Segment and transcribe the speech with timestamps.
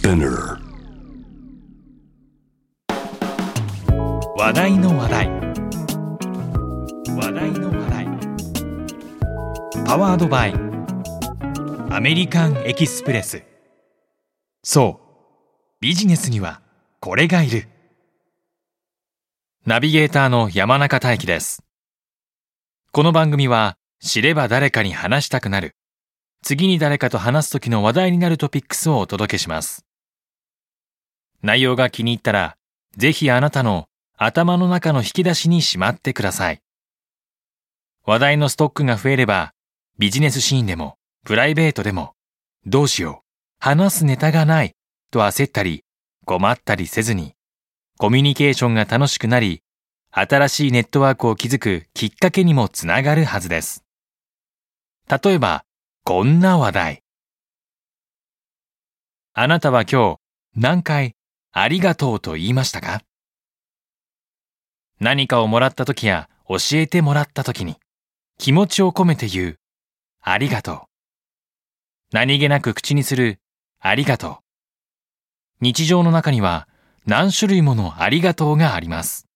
[0.00, 0.56] Spinner
[4.34, 5.28] 話題の話題。
[7.16, 8.06] 話題の話題。
[9.84, 10.54] パワードバイ。
[11.90, 13.42] アメリカンエキスプレス。
[14.62, 15.82] そう。
[15.82, 16.62] ビジネスには
[17.00, 17.68] これがいる。
[19.66, 21.62] ナビゲーターの山中大輝です。
[22.90, 25.72] この番組は知れば誰かに話したくなる。
[26.42, 29.84] 次に誰かと話す時の話題になるトピックスをお届けします。
[31.42, 32.56] 内容が気に入ったら
[32.96, 36.60] ぜひあなたの頭の中の引き出しにしまってください。
[38.04, 39.54] 話題のストックが増えれば、
[39.98, 42.14] ビジネスシーンでも、プライベートでも、
[42.66, 43.24] どうしよう、
[43.60, 44.74] 話すネタがない、
[45.10, 45.84] と焦ったり、
[46.26, 47.34] 困ったりせずに、
[47.98, 49.62] コミュニケーションが楽しくなり、
[50.10, 53.84] 新しいネットワークを築くきっかけにもつながるはずです。
[55.08, 55.64] 例えば、
[56.04, 57.02] こんな話題。
[59.32, 60.20] あなたは今日、
[60.56, 61.14] 何回、
[61.52, 63.02] ありがとうと言いましたか？
[65.00, 67.76] 何かをもらった時や教えてもらった時に
[68.38, 69.58] 気持ちを込めて言う
[70.20, 70.80] ありがとう。
[72.12, 73.40] 何気なく口にする
[73.80, 74.36] ありがとう。
[75.60, 76.68] 日常の中には
[77.06, 79.26] 何種類ものありがとうがあります。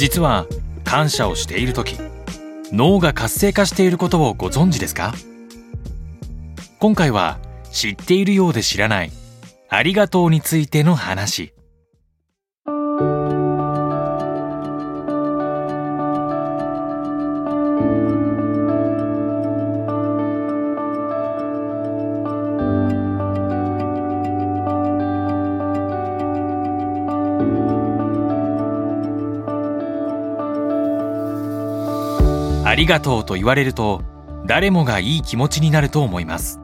[0.00, 0.46] 実は
[0.82, 1.98] 感謝をしている時
[2.72, 5.12] 脳が活性化していることをご存知ですか？
[6.78, 7.38] 今回は
[7.70, 9.12] 知っているようで知らない
[9.68, 11.52] ありがとうについての話。
[32.70, 34.00] ありがとうと言われると
[34.46, 36.60] 誰もがいい気持ちになると思います。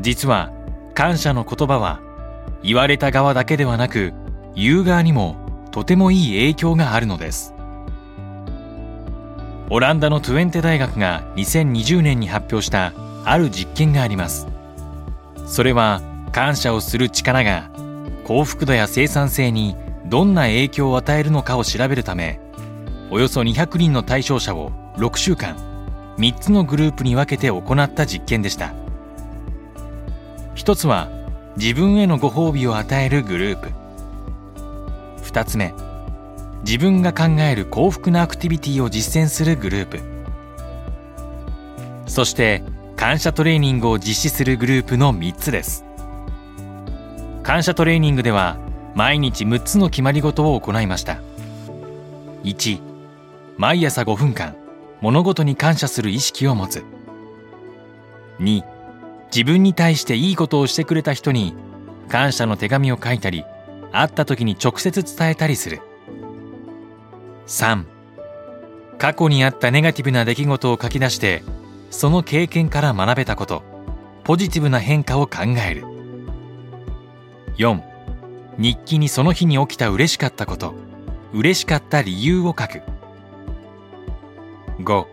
[0.00, 0.50] 実は
[0.94, 2.00] 感謝の言葉は
[2.64, 4.12] 言われた側だけではなく
[4.56, 5.36] 言う側にも
[5.70, 7.54] とてもいい影響があるのです。
[9.70, 12.92] オランダのトゥエンテ大学が2020年に発表した
[13.24, 14.48] ある実験があります。
[15.46, 16.02] それは
[16.32, 17.70] 感謝をする力が
[18.24, 19.76] 幸福度や生産性に
[20.06, 22.40] どんな影響を与えるのかを調べるため
[23.10, 25.56] およそ200人の対象者を6週間
[26.18, 28.72] 3つのグループに分けて行った実験でした。
[30.54, 31.08] 一つは
[31.56, 33.70] 自分へのご褒美を与えるグループ。
[35.22, 35.72] 2つ目
[36.64, 40.00] 自分が考える幸福なアクティビティを実践するグループ。
[42.06, 42.62] そして
[42.96, 45.84] 感謝トレーニングを実施するグループの3つです。
[47.44, 48.58] 感謝トレーニングでは
[48.94, 51.20] 毎日6つの決まり事を行いました。
[52.42, 52.87] 1
[53.58, 54.56] 毎朝5分間
[55.00, 56.84] 物事に感謝する意識を持つ。
[58.38, 58.62] 2
[59.34, 61.54] 自分に対していいことをしてくれた人に
[62.08, 63.44] 感謝の手紙を書いたり
[63.90, 65.80] 会った時に直接伝えたりする。
[67.48, 67.84] 3
[68.96, 71.42] 過去にあったネガティブな出来事を書き出して
[71.90, 73.64] その経験から学べたこと
[74.22, 75.84] ポジティブな変化を考える。
[77.56, 77.82] 4
[78.56, 80.74] 日記にその日に起きた嬉しかったこと
[81.32, 82.97] 嬉しかった理由を書く。
[84.80, 85.06] 5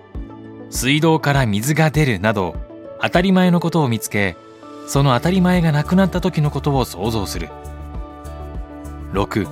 [0.69, 2.55] 水道から水が出るなど
[3.01, 4.37] 当たり前のことを見つけ
[4.87, 7.49] その当たり前がなくなった時のことを想像する。
[9.13, 9.47] 6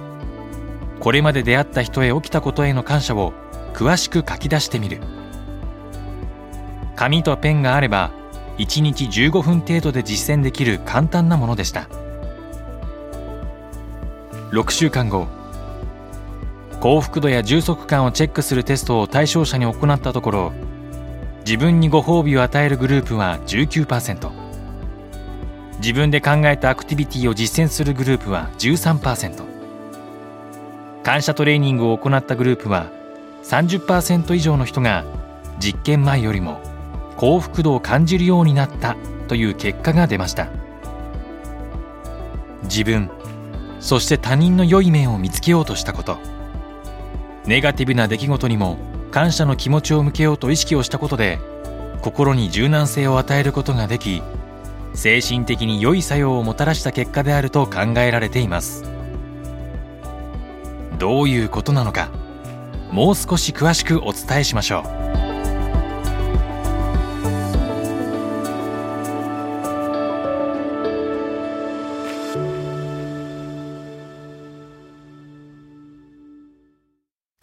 [1.00, 3.34] これまで出会った人へ起きたことへの感謝を
[3.74, 5.00] 詳しく書き出してみる。
[6.96, 8.12] 紙とペンがあれば
[8.58, 11.88] 1日15分程度で実践できる簡単なものでした。
[14.52, 15.43] 6週間後。
[16.84, 20.52] 幸福度や充足感をチェックするテストを対象者に行ったところ
[21.46, 24.30] 自分にご褒美を与えるグループは19%
[25.78, 29.46] 自分で考えたアクティビティを実践するグループは13%
[31.04, 32.92] 感謝トレーニングを行ったグループは
[33.44, 35.06] 30%以上の人が
[35.60, 36.60] 実験前よりも
[37.16, 38.98] 幸福度を感じるようになった
[39.30, 40.50] という結果が出ました。
[42.64, 43.10] 自分
[43.80, 46.43] そして他人の良い面を見つけようとしたこと。
[47.46, 48.78] ネガティブな出来事にも
[49.12, 51.40] 感謝の気持ちを向けようと意識をしたことで
[52.02, 54.22] 心に柔軟性を与えることができ
[54.94, 58.84] 精神的に良い作用をもたらした結果であると考えられています。
[61.00, 62.10] どういうことなのか
[62.92, 64.84] もう少し詳しくお伝えしましょ
[65.20, 65.23] う。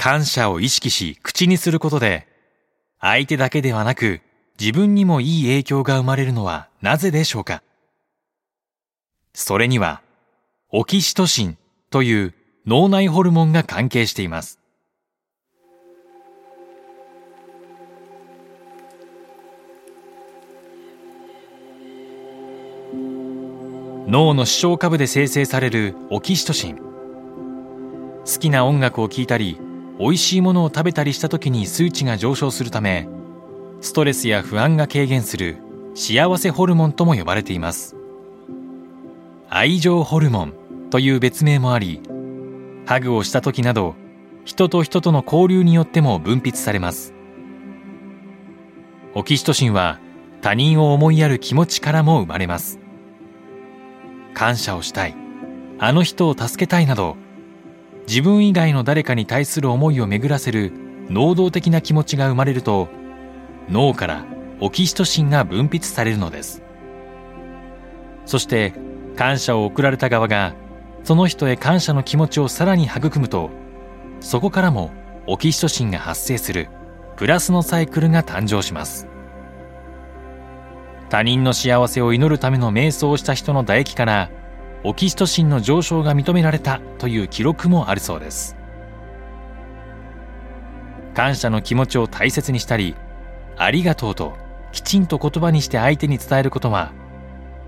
[0.02, 2.26] 感謝を意識し口にすることで、
[3.00, 4.22] 相手だけではなく
[4.58, 7.62] 自分にもいい影響が生まれるのはなぜでしょうか？
[9.34, 10.00] それには、
[10.70, 11.58] オキシトシン
[11.90, 12.34] という
[12.66, 14.58] 脳内ホルモンが関係しています。
[24.08, 26.84] 脳の視床下部で生成されるオキシトシン好
[28.40, 29.58] きな音楽を聴いたり
[30.00, 33.06] 美味しいものを食べたりした時に数値が上昇するため
[33.82, 35.58] ストレスや不安が軽減する
[35.94, 37.96] 幸せホルモンとも呼ばれています。
[39.50, 40.54] 愛情ホルモン
[40.90, 42.00] という別名もあり
[42.86, 43.94] ハグをした時など
[44.44, 47.12] 人と人との交流によっても分泌されます。
[49.14, 50.00] オキシトシンは
[50.40, 52.78] 他人を思いやる気持ちからも生まれます。
[54.32, 55.16] 感謝をしたい。
[55.78, 57.16] あの人を助けたいなど
[58.10, 60.72] 自分以外の誰かに対する思いを巡らせる
[61.08, 62.88] 能動的な気持ちが生まれると
[63.68, 64.24] 脳から
[64.58, 66.60] オキシトシンが分泌されるのです。
[68.26, 68.74] そして
[69.14, 70.56] 感謝を送られた側が
[71.04, 73.48] その人へ感謝の気持ちをさらに育むと
[74.18, 74.90] そこからも
[75.28, 76.68] オキシトシンが発生する
[77.14, 79.06] プラスのサイクルが誕生します。
[81.10, 84.30] 他人の幸せを祈るための瞑想をした人の唾液から
[84.82, 88.56] オキシトシンの上昇が認められたという記録もあるそうです
[91.14, 92.94] 感謝の気持ちを大切にしたり
[93.56, 94.34] ありがとうと
[94.72, 96.92] きちんと言葉にして相手に伝えることは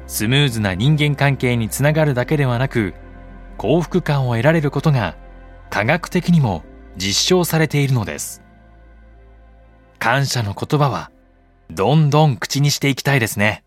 [0.06, 2.94] スムーズな人間関係につながるだけではなく
[3.58, 5.17] 幸福感を得られることが
[5.70, 6.65] 科学的にも
[6.97, 8.43] 実証されているのです
[9.99, 11.11] 感謝の言葉は
[11.70, 13.65] どんどん口にしていきたいですね。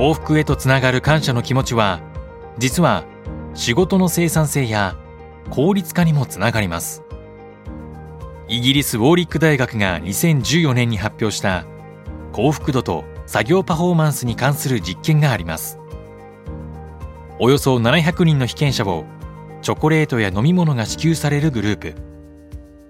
[0.00, 2.00] 幸福へとつながる感謝の気持ちは
[2.56, 3.04] 実は
[3.52, 4.96] 仕事の生産性や
[5.50, 7.02] 効率化にもつながります。
[8.48, 11.66] イギリスウォーリック大学が2014年に発表した
[12.32, 15.78] 幸福度と作業パフォーマンスに関する実験があります。
[17.38, 19.04] およそ700人の被験者を
[19.60, 21.94] チョコレートや飲み物が支給されるグループ。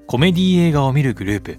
[0.07, 1.59] コメディ映画を見るグループ。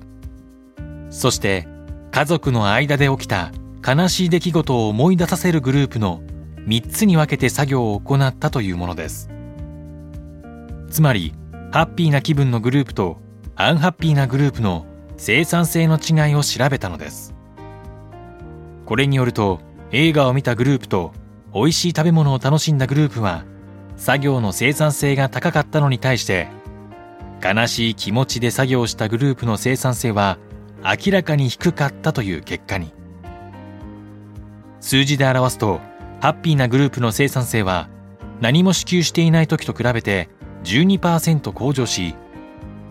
[1.10, 1.68] そして
[2.12, 3.52] 家族の間で起きた
[3.86, 6.22] 悲しい出来事を思い出させるグループの
[6.68, 9.30] 3つに分けて作業を行ったというものです。
[10.90, 11.34] つまり
[11.72, 13.18] ハッピーな気分のグループと
[13.56, 14.86] アンハッピーなグループの
[15.18, 17.34] 生産性の違いを調べたのです。
[18.86, 19.60] これによると
[19.92, 21.14] 映画を見たグループと
[21.54, 23.46] 美味しい食べ物を楽しんだグループは
[23.98, 26.48] 作業の生産性が高かったのに対して
[27.44, 30.38] 悲しい気持ちで作業したグループの生産性は
[30.84, 32.94] 明らかに低かったという結果に。
[34.92, 35.80] 数字で表すと
[36.20, 37.88] ハッピーなグループの生産性は
[38.42, 40.28] 何も支給していない時と比べて
[40.66, 42.14] 12%向上し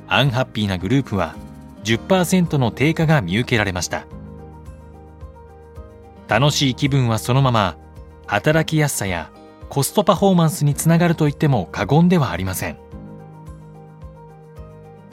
[0.08, 1.36] アンハッピーなグループは
[1.84, 4.06] 10%の低下が見受けられました。
[6.26, 7.76] 楽しい気分はそのまま
[8.26, 9.30] 働きやすさや
[9.68, 12.78] コストパフォーマンスにつながると言っても過言ではありません。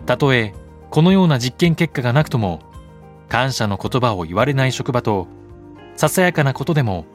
[0.05, 0.53] たとえ
[0.89, 2.61] このような実験結果がなくとも
[3.27, 5.27] 感謝の言葉を言われない職場と
[5.97, 7.05] ささやかなことでも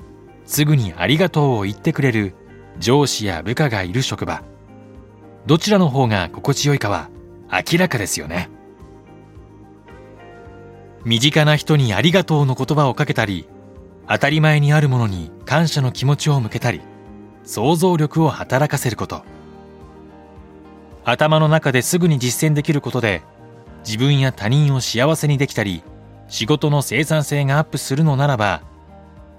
[0.44, 2.34] すぐにありがとうを言ってくれる
[2.80, 4.42] 上司や部下がいる職場。
[5.46, 7.08] どちらの方が心地よいかは
[7.48, 8.50] 明らかですよね。
[11.04, 13.48] 身近な人にありがとうの言葉をかけたり
[14.08, 16.80] 当たり前にあるものに感謝の気持ちを向けたり
[17.44, 19.22] 想像力を働かせること。
[21.04, 23.22] 頭の中ですぐに実践できることで
[23.84, 25.84] 自分や他人を幸せにできたり
[26.28, 28.62] 仕事の生産性がアップするのならば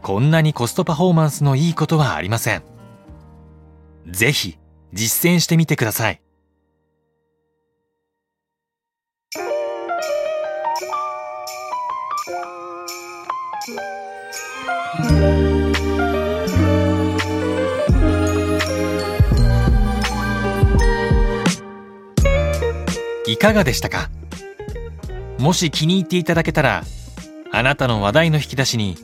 [0.04, 2.64] こんなにコストパフォーマンスのいいことはありません。
[4.06, 4.58] ぜひ
[4.92, 6.22] 実践してみてください。
[23.26, 24.10] いかがでしたか？
[25.40, 26.84] もし気に入っていただけたら、
[27.54, 28.98] あなたの話題の引き出しに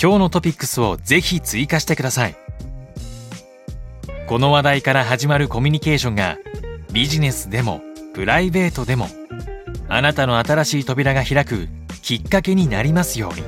[0.00, 2.36] 今日のトピックスをぜひ追加してください。
[4.26, 6.36] この話題から始まるコミュニケーションが
[6.92, 7.80] ビジネスでも
[8.12, 9.08] プライベートでも
[9.88, 11.68] あなたの新しい扉が開く
[12.02, 13.42] きっかけになりますように。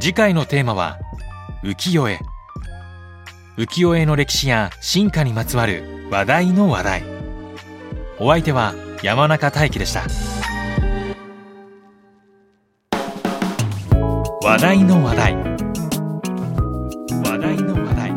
[0.00, 0.98] 次回のテーマは
[1.62, 2.20] 浮世絵。
[3.58, 7.04] 浮世絵の歴史や進化にまつわる話題の話題。
[8.18, 10.35] お相手は山中大輝でした
[14.46, 15.34] 話題の話題。
[15.34, 15.42] 話
[17.40, 18.12] 題の話題。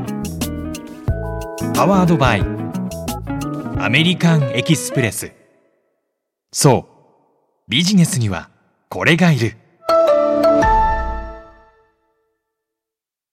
[1.73, 2.43] パワードバイ。
[3.79, 5.31] アメリカンエキスプレス。
[6.51, 6.87] そ
[7.67, 7.67] う。
[7.67, 8.51] ビジネスには
[8.89, 9.57] これがいる。